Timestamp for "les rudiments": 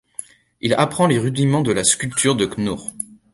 1.05-1.61